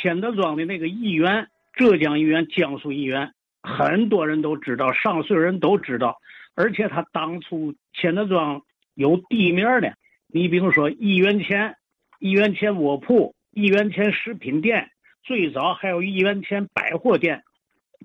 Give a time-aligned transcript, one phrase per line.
[0.00, 6.18] 千德庄的那个义园，浙江义园、江苏义园，很多人都知道，上岁人都知道。
[6.54, 8.62] 而且他当初千德庄
[8.94, 9.94] 有地名的，
[10.26, 11.76] 你比如说一元钱，
[12.18, 14.90] 一元钱卧铺、一元钱食品店，
[15.22, 17.42] 最早还有一元钱百货店。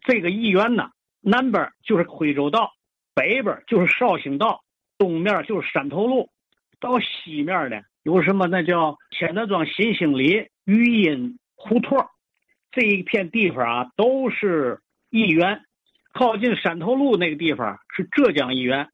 [0.06, 0.90] 这个一元呢，
[1.22, 2.74] 南边就是徽州道，
[3.14, 4.62] 北边就是绍兴道，
[4.98, 6.30] 东面就是山头路，
[6.82, 8.48] 到西面呢有什么？
[8.48, 11.38] 那叫千德庄新兴里、余荫
[11.68, 12.06] 胡同，
[12.72, 15.62] 这一片地方啊都是义园。
[16.14, 18.88] 靠近山头路那个地方是浙江义园，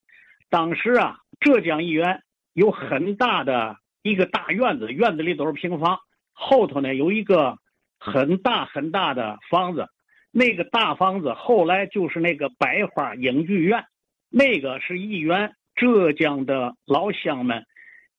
[0.50, 6.00] 当时啊，浙江义园有很大的一个大院子，院子里都是平房，
[6.34, 7.58] 后头呢有一个
[8.00, 9.86] 很大很大的房子，
[10.32, 13.84] 那个大房子后来就是那个百花影剧院，
[14.30, 17.66] 那个是义园浙江的老乡们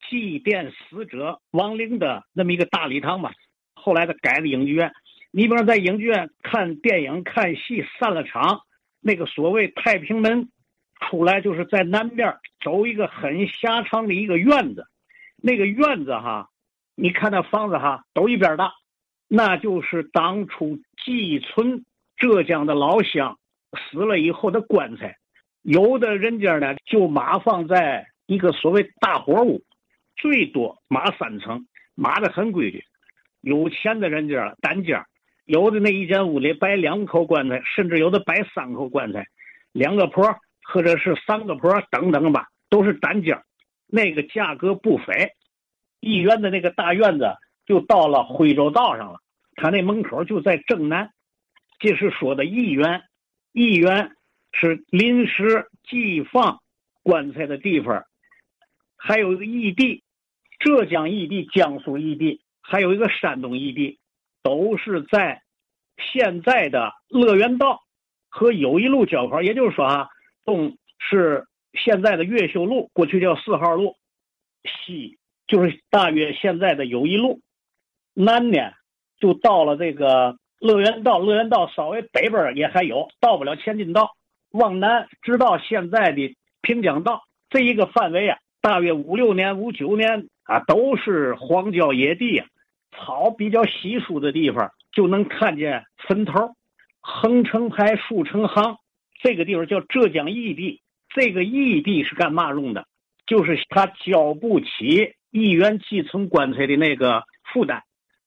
[0.09, 3.33] 祭奠死者亡灵的那么一个大礼堂吧，
[3.83, 4.93] 后来他改的影剧院，
[5.33, 8.61] 你比方在影剧院看电影、看戏，散了场。
[9.05, 10.49] 那个所谓太平门
[11.01, 14.87] 出来，就是在南边走一个很狭长的一个院子，
[15.43, 16.51] 那个院子哈，
[16.95, 18.73] 你看那房子哈都一边大，
[19.27, 21.85] 那就是当初寄存
[22.17, 23.37] 浙江的老乡
[23.91, 25.17] 死了以后的棺材，
[25.63, 29.61] 有的人家呢就码放在一个所谓大伙屋，
[30.15, 32.85] 最多码三层，码的很规矩，
[33.43, 35.05] 有钱的人家单间。
[35.45, 39.27] 有的那一间屋里摆两口棺材，甚至有的摆三口棺材，
[39.73, 40.25] 两个婆
[40.63, 43.43] 或者是三个婆等等吧，都是单间
[43.89, 45.33] 那个价格不菲。
[46.01, 47.35] 义园的那个大院子
[47.67, 49.19] 就到了徽州道上了，
[49.57, 51.11] 他那门口就在正南。
[51.79, 53.03] 这是说的义园，
[53.53, 54.13] 义园
[54.53, 56.61] 是临时寄放
[57.03, 58.05] 棺材的地方，
[58.97, 60.05] 还有一个义地，
[60.61, 63.99] 浙江义地、江苏义地，还有一个山东异地。
[64.45, 65.41] 都是在
[65.97, 67.81] 现在的乐园道
[68.29, 70.09] 和友谊路交口，也就是说啊，
[70.45, 73.93] 东是现在的越秀路，过去叫四号路；
[74.65, 77.39] 西就是大约现在的友谊路；
[78.15, 78.59] 南呢
[79.21, 84.17] 就到了这个乐园道，乐园道稍微北边也还有，到不了前进道。
[84.51, 92.49] 往南直到现在的平江道这一个范围啊，大约五六年、五九年啊，都是荒郊野地啊。
[92.93, 96.55] 草比较稀疏的地方，就能看见坟头，
[97.01, 98.77] 横成排，竖成行。
[99.21, 100.81] 这个地方叫浙江义地。
[101.09, 102.87] 这个义地是干嘛用的？
[103.27, 107.83] 就是他交不起义元继承棺材的那个负担，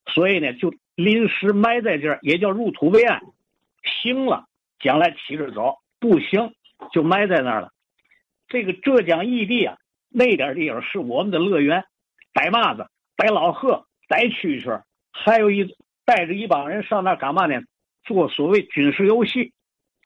[0.08, 3.22] 所以呢，就临时埋在这儿，也叫入土为安。
[3.84, 4.46] 行了，
[4.80, 6.54] 将来骑着走；不行，
[6.92, 7.72] 就埋在那儿了。
[8.48, 9.78] 这个浙江义地啊，
[10.09, 11.84] 那点地方是我们的乐园，
[12.34, 13.86] 摆马子，摆老贺。
[14.08, 17.62] 逮蛐蛐，还有一带着一帮人上那干嘛呢？
[18.04, 19.52] 做所谓军事游戏，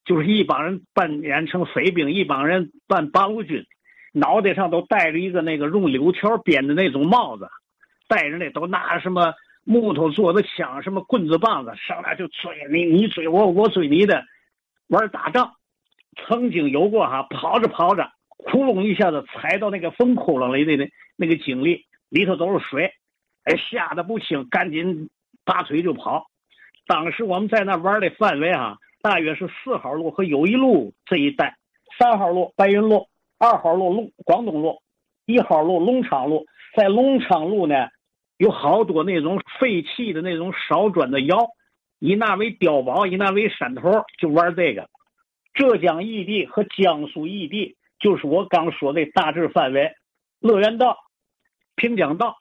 [0.05, 3.65] 就是一帮人扮演成匪兵，一帮人扮八路军，
[4.13, 7.49] 脑袋上都戴着一个那个用柳条编的那种帽子，
[8.07, 9.33] 戴着那都拿什么
[9.65, 14.23] 木头做的枪，什么棍子棒子，上那就追你，你追我，我追你的，
[14.87, 15.53] 玩打仗。
[16.25, 22.91] 曾经有过哈，跑着跑着，窟窿一下子踩到那个风窟窿里的那那个经历，里头都是水。
[23.43, 25.09] 哎，吓得不轻，赶紧
[25.45, 26.27] 拔腿就跑。
[26.85, 31.55] 当时我们在那玩的范围啊，大约是四号路和友谊路这一带，
[31.97, 33.07] 三号路白云路，
[33.37, 34.81] 二号路龙广东路，
[35.25, 36.45] 一号路隆昌路。
[36.75, 37.87] 在隆昌路呢，
[38.37, 41.47] 有好多那种废弃的那种烧砖的窑，
[41.99, 44.89] 以那为碉堡，以那为山头，就玩这个。
[45.53, 49.91] 浙江义地和江苏义地，就是我刚说的大致范围。
[50.39, 50.97] 乐园道、
[51.75, 52.37] 平江道。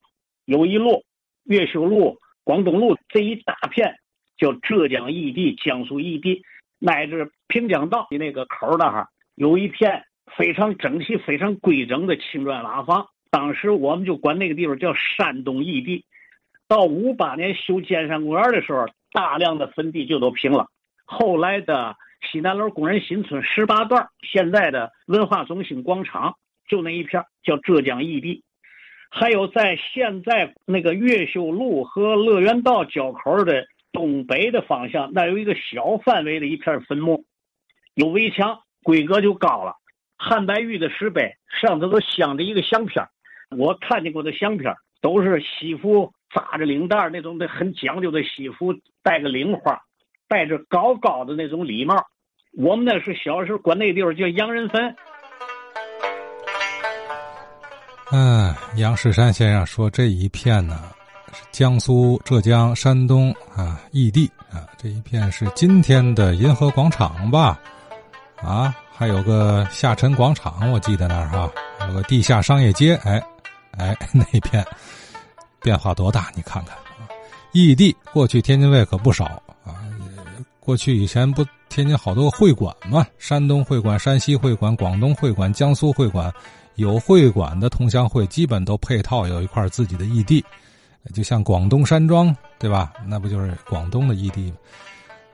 [0.48, 1.04] 友谊路、
[1.44, 3.96] 越秀路、广东路这一大片
[4.38, 6.42] 叫浙江义地、江苏义地，
[6.78, 10.02] 乃至平江道的那个口那哈，有一片
[10.38, 13.06] 非常整齐、非常规整的青砖瓦房。
[13.30, 16.06] 当时我们就管那个地方叫山东义地。
[16.66, 20.68] 到五八年修尖山公园的时候，大量的坟地就都平了。
[21.04, 21.94] 后来的
[22.32, 26.36] 西南楼工人新村十八段，现在的文化中心广场，
[26.66, 28.42] 就那一片叫浙江义地。
[29.10, 37.24] 还有在现在那个越秀路和乐园道交口的东北的方向，那有一个小范围的一片坟墓，
[37.94, 39.74] 有围墙，规格就高了。
[40.16, 43.06] 汉白玉的石碑上头都镶着一个相片
[43.56, 49.80] 我看见过的相片都是西服扎着领带那种的很讲究的西服，戴个领花，
[50.28, 52.04] 戴着高高的那种礼帽。
[52.52, 54.96] 我们那是小时候管那地方叫洋人坟。
[58.10, 60.80] 嗯，杨世山先生说这一片呢
[61.32, 67.60] 是，江苏、浙江、山东啊，异地啊，这一片是今天的银河广场吧？
[68.36, 71.50] 啊，还有个下沉广场，我记得那儿哈，
[71.86, 73.22] 有个地下商业街，哎，
[73.72, 74.64] 哎， 那片
[75.60, 76.30] 变化多大？
[76.34, 77.04] 你看看啊，
[77.52, 79.26] 异地过去天津卫可不少
[79.64, 79.84] 啊，
[80.60, 86.32] 过去以前不天津好多会馆嘛，山东会馆、山西会馆、广东会馆、江苏会馆。
[86.78, 90.44] 有会馆的同乡会，基本都配套有一块自己的异地，
[91.12, 92.92] 就像广东山庄，对吧？
[93.04, 94.56] 那不就是广东的异地吗？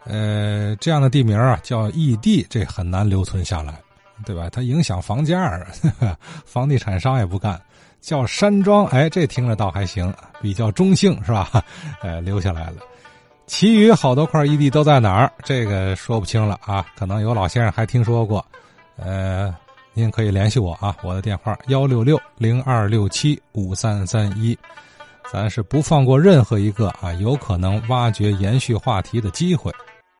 [0.07, 3.79] 呃，这样的地名啊，叫异地，这很难留存下来，
[4.25, 4.49] 对吧？
[4.51, 5.61] 它影响房价，
[6.47, 7.61] 房地产商也不干。
[8.01, 10.11] 叫山庄，哎，这听着倒还行，
[10.41, 11.63] 比较中性，是吧？
[12.01, 12.77] 呃，留下来了。
[13.47, 15.31] 其余好多块异地都在哪儿？
[15.43, 16.87] 这个说不清了啊。
[16.97, 18.43] 可能有老先生还听说过，
[18.97, 19.55] 呃。
[19.95, 24.59] 您可以联系我啊，我的电话幺六六零二六七五三三一，
[25.33, 29.73] 咱是不放过任何一个啊有可能挖掘延续话题的机会。